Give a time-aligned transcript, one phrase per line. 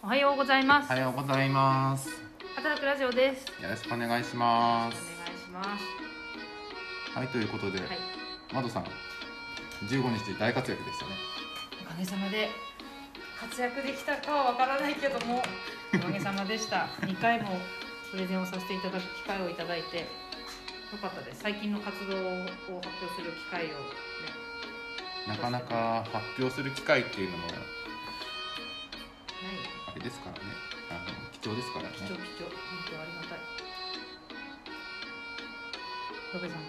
[0.00, 0.86] おはようございます。
[0.92, 2.08] おはようございます。
[2.08, 2.14] よ
[2.54, 3.44] 働くラジオです。
[3.60, 5.02] ろしくお願いしまおす。
[5.26, 7.18] 願いします。
[7.18, 7.88] はい、ということで、はい。
[8.54, 8.84] まどさん、
[9.90, 11.10] 15日大活躍でしたね。
[11.82, 12.48] おかげさまで
[13.40, 15.42] 活躍できたかはわからないけども、
[15.92, 16.86] おかげさまでした。
[17.02, 17.58] 2回も
[18.12, 20.04] プレゼンをさせていただく機会をいただいて、よ
[21.02, 21.40] かったです。
[21.42, 22.86] 最近の活動を発表
[23.16, 23.74] する機会をね、
[25.26, 27.48] なかなか発表する機会っていうのも、
[29.98, 30.54] 何あれですからね。
[30.90, 31.96] あの貴重ですからね。
[31.98, 32.54] 貴重貴重、本
[32.86, 33.38] 当ありがたい。
[36.34, 36.60] ロベさん、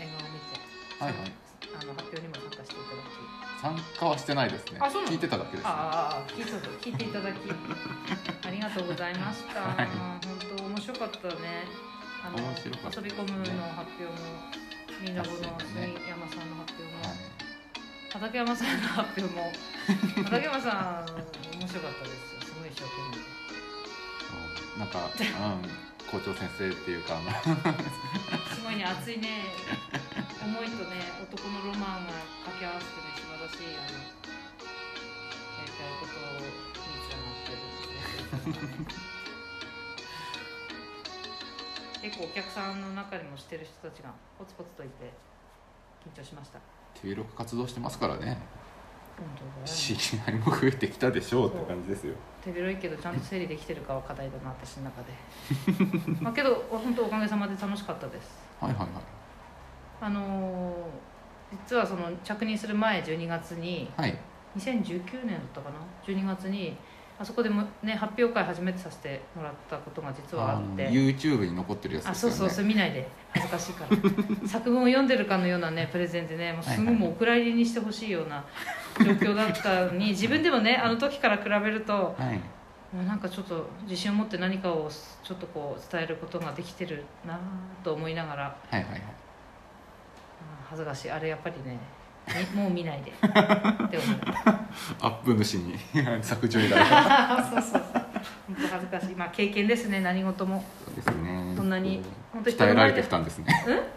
[0.00, 0.56] 映画を見て、
[0.98, 1.32] はいはい。
[1.74, 3.20] あの発表にも参加していただき、
[3.60, 4.78] 参加はしてないですね。
[4.80, 5.12] あそうなの？
[5.12, 5.68] 聞いてただけです、ね。
[5.68, 7.36] ああ聞いてた聞いていただき
[8.46, 9.86] ありがとうございました、はい
[10.24, 11.66] 本当面白かったね
[12.24, 13.44] あの面白かった遊び込むの
[13.74, 14.14] 発表も
[15.02, 17.18] みんなごの確かにね杉山さんの発表も、はい。
[18.14, 19.52] 畠山さんの発表も
[20.24, 22.33] 畠山さん面白かったです
[24.78, 27.20] なんか、 うん、校長先生っていうか、
[28.54, 29.44] すごいね熱いね。
[30.44, 32.12] 思いとね男のロマンが
[32.44, 33.96] 掛け合わせてね素晴らしいあの
[35.56, 36.52] やりたいことに
[37.00, 37.64] つながってる
[38.44, 38.92] んですね
[42.02, 45.14] 結構お客さんの中にもしてる人たちがポツポツといて
[46.04, 46.60] 緊張しました。
[47.00, 48.36] 手広く活動してますからね。
[49.64, 52.14] 知り合いも増えてきたでしょうって感じですよ。
[52.42, 58.88] 手広いけどちゃんと整理できてるかは課題だな私の中でま あけど本当おかげさまで楽しかったですはいはいはい。
[60.00, 60.74] あのー
[61.68, 64.18] 実はその着任する前12月にはい。
[64.58, 66.76] 2019年だったかな？12月に
[67.16, 72.36] あそこでもね発表会初めてさせてもらったことが実はあって YouTube に残ってるやつあですよね。
[72.36, 73.96] そうそうそれ見ないで恥ずかしいから
[74.48, 78.44] 作文を読んでるかのようなねプレゼンでねもうすぐもうお蔵入りにしてほしいような
[78.98, 82.40] 状況だったのに自分でもねあの時から比べるとはい。
[82.92, 84.88] もうなんかちょっと自信を持って何かを
[85.24, 87.36] ちょっとこう伝えることができてるな
[87.82, 89.00] と思いながらはいはいはい。
[89.00, 89.04] あ
[90.70, 91.76] 恥ずかしいあれやっぱりね
[92.54, 93.10] みもう見ないで。
[93.10, 94.68] って思いながら
[95.00, 95.78] アップ主に。
[96.22, 97.82] 削除依頼がそうそうそう。
[98.46, 99.14] 本当恥ずかしい。
[99.14, 100.00] まあ経験ですね。
[100.00, 100.64] 何事も。
[100.84, 101.54] そうですね。
[101.56, 102.02] そんなに。
[102.32, 103.46] 本当鍛えられてきたんですね。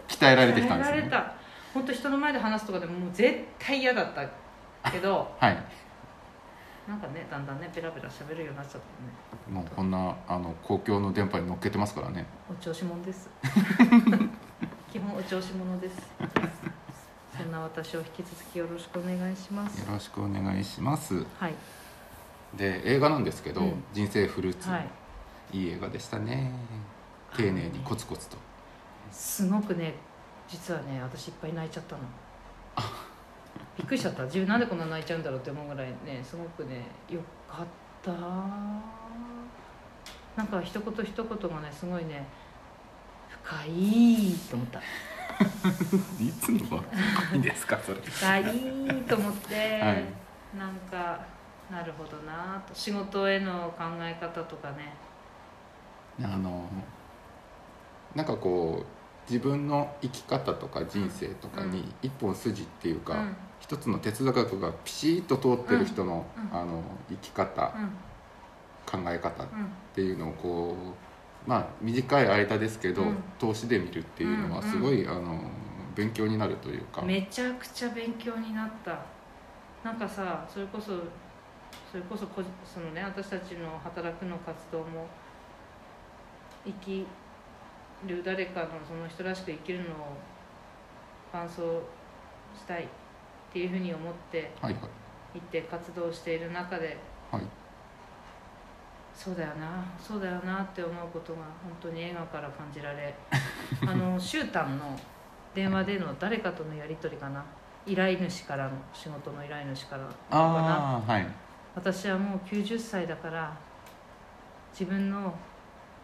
[0.08, 0.96] 鍛えられてきたんですね。
[0.96, 1.32] 鍛えられた。
[1.74, 5.34] 本当人の前で話すとかでももう絶対嫌だったけど。
[5.38, 5.58] はい。
[6.88, 9.54] なんかねだんだんねペラペラ喋るようになっちゃったね。
[9.54, 12.26] もうこんなあの公共の電波に乗っけてますからね。
[12.50, 13.28] お調子者です。
[14.90, 15.96] 基本お調子者です
[17.38, 19.78] そんな私を引き続きよろしくお願いします。
[19.78, 21.24] よろしくお願いします。
[21.38, 21.54] はい。
[22.56, 23.84] で映画なんですけど「うん。
[23.92, 24.88] 人生フルーツ」はい。
[25.52, 26.52] いい映画でしたね。
[27.36, 28.36] 丁寧にコツコツと。
[29.12, 29.94] すごくね
[30.48, 32.02] 実はね私いっぱい泣いちゃったの。
[33.76, 34.24] びっくりしちゃった。
[34.24, 37.66] 自分なんでこんな泣いちゃうんだろうって思うぐらいねすごくねよかっ
[38.02, 38.12] た。
[40.36, 42.26] なんか一言一言がねすごいね
[43.44, 44.67] 深いと思った
[46.20, 46.82] いつのば
[47.32, 48.00] いいんですかそれ。
[48.00, 48.44] 深い
[49.06, 50.04] と思って、はい。
[50.58, 51.20] なんか
[51.70, 52.74] なるほどなと。
[52.74, 54.94] 仕事への考え方とかね。
[56.22, 56.68] あの
[58.14, 63.36] なんかこう自分の生き方とか人生とかに一本筋っていうか、うん。
[63.60, 66.50] 一つの哲学がピシッと通ってる人の,、うん。
[66.50, 66.60] うん。
[66.60, 69.02] あの生き方、うん。
[69.04, 71.07] 考え方っうんていうのをこう
[71.48, 73.16] まあ短い間ですけど、うん。
[73.38, 74.70] 投資で見るっていうのはうんうん。
[74.70, 75.40] すごい、あの
[75.96, 78.98] 勉強になるというか、めちゃくちゃ勉強になった。
[79.82, 80.92] なんかさそれこそ
[81.90, 85.06] それこそこそのね私たちの働くの活動も
[86.66, 87.06] 生き
[88.06, 89.88] る誰かのその人らしく生きるのを
[91.32, 91.62] 伴走
[92.54, 92.86] したいっ
[93.52, 94.82] ていうふうに思ってはいはい。
[95.34, 96.98] 行って活動している中で
[97.32, 97.42] はい
[99.18, 103.12] そうだよなそうだよなって思うことが本当に映画から感じられ。
[103.84, 104.96] あのシュータンの
[105.52, 107.44] 電話での誰かとのやり取りかな。
[107.84, 111.02] 依頼主からの仕事の依頼主からかな。
[111.04, 111.26] はい。
[111.74, 113.52] 私はもう90歳だから
[114.70, 115.34] 自分の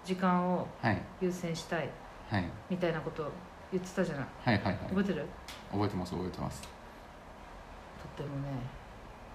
[0.04, 1.00] 時間をはい。
[1.20, 1.88] 優先したい
[2.28, 2.44] はい。
[2.68, 3.30] みたいなことを
[3.70, 4.26] 言ってたじゃない。
[4.44, 4.76] はいはいはい。
[4.88, 5.24] 覚えてる？
[5.70, 6.62] 覚えてます覚えてます。
[6.62, 6.72] とっ
[8.16, 8.48] てもね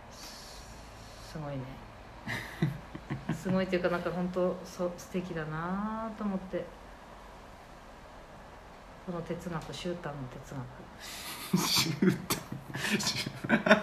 [0.01, 1.61] すごいね
[3.33, 6.65] すごいっていうかなんか本当そう素敵だなと思って。
[9.09, 11.67] この哲学シュータンの哲学。
[11.67, 12.35] シュータ
[12.99, 13.31] シュ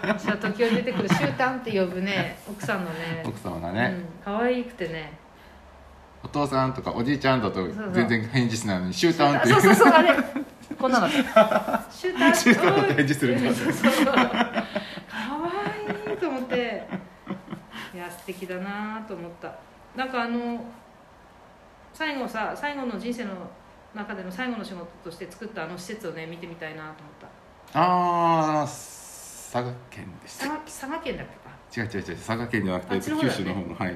[0.07, 3.23] 私は時折出てくるシュータンって呼ぶね奥さんのね。
[3.25, 4.33] 奥様がね、うん。
[4.33, 5.19] 可愛くてね。
[6.23, 10.15] お父さんとかおじいちゃんだと全然返事しないのにシュータンってそうそうそうあれ。
[10.79, 11.09] こんなの。
[11.11, 12.35] シュータン。
[12.35, 14.25] シュータンって返事するんだそうそうかわ
[16.09, 19.53] いいと思っていいや素敵だなと思った。
[19.95, 20.63] なんかあの
[21.93, 23.31] 最後さ最後の人生の
[23.95, 27.27] 中での最後の仕事として作ったあの施設をね見てみたいなと思った。
[27.79, 31.83] ああ佐賀県でした佐賀県だっけか。
[31.83, 33.95] 違う違う違う佐賀県じゃなくて、九州の方のはい。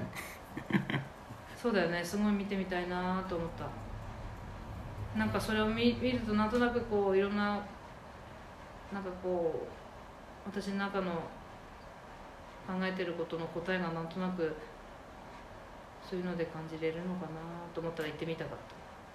[1.61, 2.03] そうだよね。
[2.03, 3.67] すごい見てみたいなと思った。
[5.17, 7.59] なんかそれを見見るとなんとなくこういろんな
[8.91, 9.67] なんかこ
[10.45, 11.11] う私の中の
[12.67, 14.55] 考えてることの答えがなんとなく
[16.07, 17.27] そういうので感じれるのかな
[17.73, 18.57] と思ったら行ってみたかっ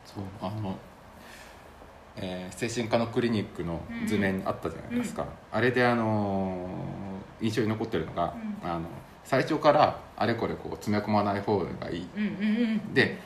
[0.04, 0.76] そうあの、
[2.16, 8.86] えー精神科のクリニックの図面あったじゃないですか、あれであのー印象に残ってるのが、うあの
[9.24, 12.06] 最初からあれこれこう詰め込まない方がいい。
[12.06, 12.94] たうんうんうん。
[12.94, 13.18] で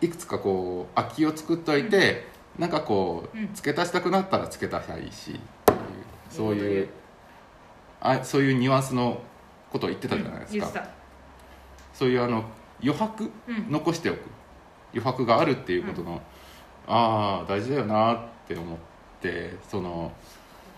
[0.00, 2.26] いくつかこう空きを作っといて、
[2.58, 3.54] なんかこう、うん。
[3.54, 5.38] 付け足したくなったら付け足したらいいし
[5.68, 5.72] う
[6.28, 6.88] そういう。
[8.00, 9.20] あそういうニュアンスの
[9.74, 10.88] ことを言ってたじゃないですか、
[11.92, 12.44] そういうあの
[12.80, 13.72] 余白うん。
[13.72, 14.20] 残しておく。
[14.92, 16.22] 余白があるっていうことの、
[16.86, 18.78] ああ大事だよなって思っ
[19.20, 20.12] てその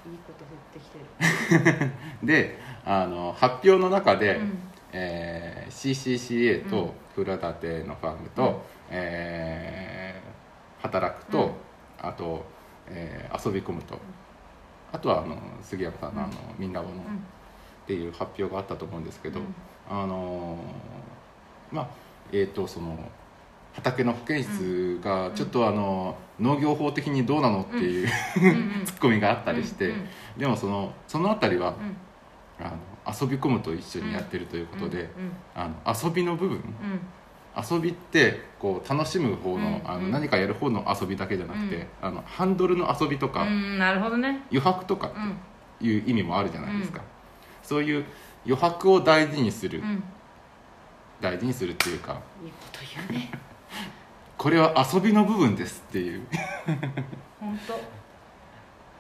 [0.06, 1.90] いいこと降ってきてる。
[2.26, 4.58] であの発表の中で、うん。
[4.93, 6.70] えー CCCA うん。
[6.70, 8.56] と古舘のファームと、うん。
[8.92, 11.54] えー働くと、
[12.02, 12.08] うん。
[12.08, 12.46] あと、
[12.88, 13.99] えー遊び込むと。
[14.90, 17.02] あとはあの杉山さんのあの、みんなごの
[17.86, 19.46] っていう発表があったと思うんですけど、うん。
[19.88, 21.88] あのーまあ
[22.32, 22.98] えっ、とその
[23.74, 28.08] 畑の保健室がちょっとあの、農業法的にどうなのっていう、
[28.84, 29.94] ツッコミがあったりして、
[30.36, 31.96] でもそのその辺りは、うん。
[32.58, 35.10] あの遊び込むと一緒にやってるということで、うん。
[35.54, 37.00] あの遊びの部分うん。
[37.70, 41.86] 遊びってこう楽しむ方の,、うんあのうん何かやる方の遊びだけじゃなくて、うん。
[42.00, 44.42] あのハンドルの遊びとか、なるほどね。
[44.50, 45.30] 余白とかうん
[45.76, 47.02] っていう意味もあるじゃないですか、
[47.66, 48.04] そういう
[48.44, 50.02] 余白を大事にする、うん。
[51.20, 52.20] 大事にするっていうか。
[52.44, 53.30] いいこと言うね。
[54.38, 56.26] これは遊びの部分ですっていう。
[57.40, 57.78] 本当。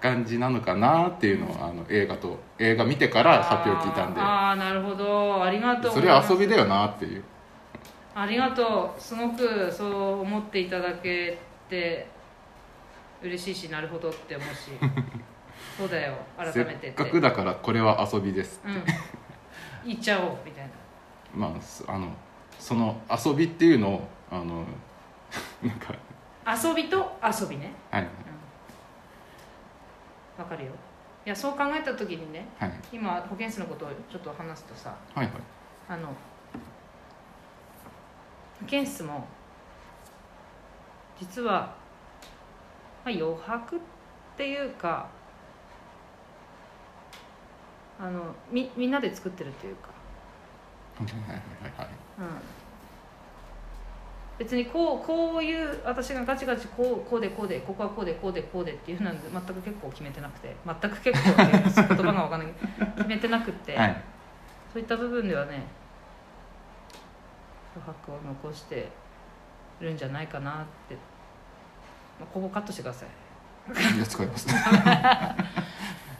[0.00, 4.20] 感じなのかなっていうのをあの映画と映画見てから発表聞いたんで。
[4.20, 5.44] あーあーなるほど。
[5.44, 7.22] ありがとうそれは遊びだよなっていう。
[8.16, 9.00] ありがとう。
[9.00, 12.08] すごくそう思っていただけて
[13.22, 14.70] 嬉しいしなるほどって思うし
[15.76, 18.82] そうだよ改せめてっかくだからこれは遊びですうん。
[19.86, 20.70] 言っちゃおうみたいな。
[21.34, 22.08] まあすあの
[22.58, 24.64] その遊びっていうのをあの
[25.62, 25.94] なんか。
[26.46, 27.72] 遊びと遊びね。
[27.90, 28.08] はい。
[30.38, 30.72] わかるよ。
[31.24, 32.72] いやそう考えた時にねはい。
[32.92, 35.34] 今保健室のことをちょっと話すとさはいはい。
[35.88, 36.14] あの保
[38.66, 39.26] 健室も
[41.18, 41.74] 実は、
[43.04, 43.80] まあ、余白っ
[44.36, 45.08] ていうか
[47.98, 49.88] あのみみんなで作ってるっていうか、
[54.38, 60.54] 別にこうこういう私がガチガチこうこうでこうでここはこうでこうでこうでっていうふうなんで全く結構決めてなくて。
[60.66, 62.48] 全く結構言葉が分かんない
[62.96, 64.02] 決めてなくって、はい。
[64.72, 65.64] そういった部分ではね
[67.74, 68.90] 余白を残して
[69.80, 70.94] るんじゃないかなって、
[72.20, 73.08] まあ、ここカットしてください。
[73.96, 74.46] いや使います。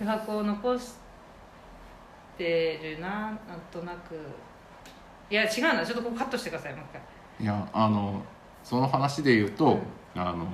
[0.01, 0.95] 余白を残し
[2.37, 3.39] てるななん
[3.73, 4.15] となく。
[5.29, 7.03] いや違うなちょっとここカットしてくださいもう一回。
[7.41, 8.23] いやあの
[8.63, 9.79] その話で言うと、
[10.15, 10.47] あの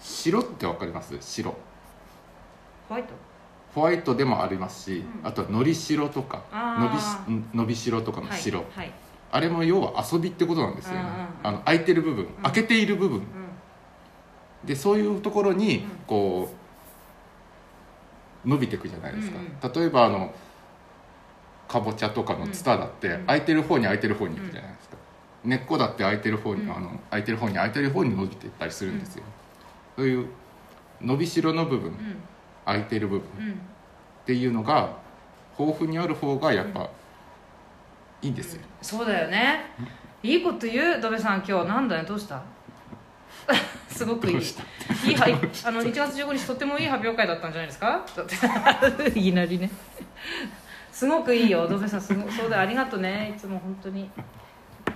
[0.00, 1.16] 白ってわかります？
[1.20, 1.54] 白。
[2.88, 3.08] ホワイト？
[3.74, 5.26] ホワイトでもありますし、うん。
[5.26, 8.92] あとはのり白とかのびのび白とかのはい白、はい。
[9.32, 11.26] あれも要は遊びってことなんですよね、うんうんうん。
[11.42, 13.18] あの空いてる部分、開けている部分。
[13.18, 13.24] うん。
[14.64, 15.90] でそういうところにうん。
[16.06, 16.65] こう
[18.46, 20.32] 伸びていくじゃないですか、うん例えばあの
[21.68, 23.26] かぼちゃとかのツタだってうん。
[23.26, 24.96] 空いてる方に空いてる方に行くじゃないですか、
[25.44, 26.70] 根っこだって空いてる方に、うん。
[26.70, 29.24] あの空いてる方に空いてる方に伸びていったりするんですよ、
[29.96, 30.28] そういう
[31.00, 32.16] 伸びしろの部分、うん。
[32.64, 33.52] 空いてる部分うん。
[33.52, 33.56] っ
[34.24, 34.96] ていうのが
[35.58, 36.88] 豊富にある方がやっぱ
[38.22, 39.72] いいんですよ、そうだよね。
[40.22, 41.68] いいこと言うドベさん今日。
[41.68, 42.40] なんだよどうした？
[43.88, 44.36] すごくいい。
[44.36, 45.32] いいはい。
[45.64, 48.04] あの1月15日とってもいい発表会だったんじゃないですか？
[49.14, 49.70] いきなりね。
[50.92, 51.66] すごくいいよ。
[51.68, 53.32] ドベさんすごそうだよありがとうね。
[53.36, 54.10] いつも本当に。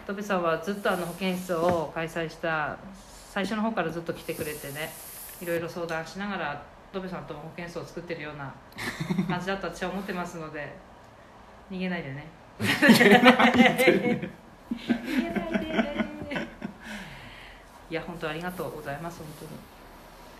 [0.06, 2.76] ドベさんはずっとあの保健室を開催した
[3.32, 4.90] 最初の方からずっと来てくれてね。
[5.40, 8.52] いろいろ相談しながらドベさんとも保健室を作ってるような
[9.28, 10.74] 感じだと私は思ってますので。
[11.70, 12.26] 逃げないでね。
[12.60, 14.30] 逃げないで
[17.90, 19.50] いや本当ありがとうございます本当に。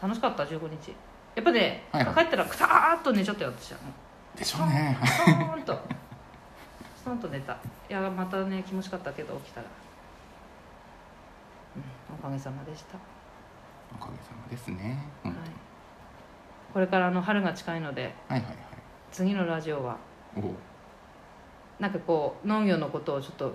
[0.01, 0.95] 楽しかった15日。
[1.35, 2.15] やっぱね、はいはい。
[2.15, 3.79] 帰ったらくたーっと寝ちゃったよ私は。
[3.79, 3.93] も
[4.37, 4.97] でしょうね。
[5.03, 5.75] うストーンと。
[6.97, 7.53] ストとんと寝た。
[7.53, 7.57] い
[7.89, 9.67] やまたね気持ちよかったけど起きたら、
[11.77, 12.99] うん、おかげさまでした、
[13.95, 15.31] おかげさまですね、うん。
[15.33, 15.41] はい、
[16.73, 18.57] これからあの春が近いのではいはいはい。
[19.11, 19.97] 次のラジオは
[21.81, 23.53] なんかこう農業のことをちょっと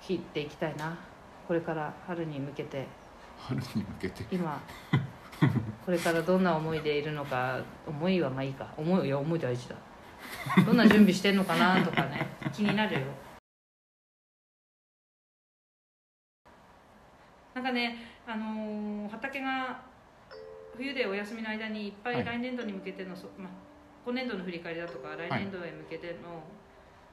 [0.00, 0.96] 聞いていきたいな。
[1.48, 2.86] これから春に向けて
[3.38, 4.24] 春に向けて。
[4.30, 4.60] 今
[5.84, 8.72] これからどんな思いでいるのか思いはまあいいか。
[8.76, 9.76] 思いいや思い大事だ。
[10.64, 13.06] どんな準備してんのかなとかね 気になるよ。
[17.54, 19.80] なんかね、あのー畑が
[20.76, 22.20] 冬でお休みの間にいっぱはい。
[22.20, 23.48] い来年度に向けての、そまあ、
[24.04, 26.42] 今年度の振り返りだとか来年度へ向けての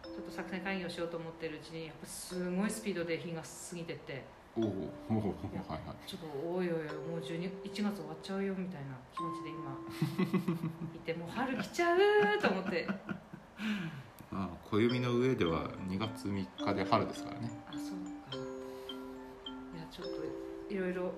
[0.04, 6.10] ちょっと作戦会議をしようと思ってるうちにやっぱすごいスピードで日が過ぎてっておおおおはいはい。
[6.10, 9.74] ちょっとおいおいもう12 1月終わっちゃうよみたいな気持ちで今
[10.96, 11.98] いてもう春来ちゃう
[12.40, 12.88] と思って。
[14.30, 17.52] まあ暦の上では2月3日で春ですからね。
[17.68, 17.82] あそう
[18.32, 18.38] か。
[19.76, 20.08] いやちょっ
[20.68, 21.12] といろいろ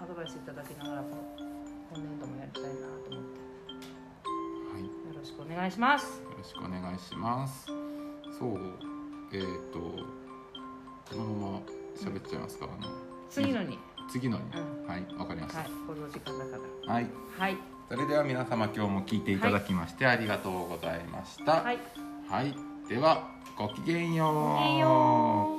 [0.00, 1.16] アドバイスいただきながらこの
[1.92, 3.40] 今年度もやりたいなと思って。
[4.74, 4.82] はい。
[4.82, 6.22] よよろしくお願いします。
[6.40, 7.66] ろしくお願いします。
[8.38, 8.58] そう
[9.32, 9.78] えっ、ー、と
[11.10, 12.88] このまま喋っちゃいますかあの
[13.28, 13.78] 次のに。
[14.10, 14.44] 次のに。
[14.54, 15.60] うはいわかりました。
[15.60, 16.94] はいこの時間だから。
[16.94, 17.06] はい。
[17.38, 17.56] はい。
[17.88, 21.62] それでは皆様今日も聞いていただきましてありがとうございました。
[21.62, 21.78] はい。
[22.28, 22.54] はい、
[22.88, 23.28] では
[23.58, 24.34] ごきげんよう。
[24.34, 25.49] ごきげんよう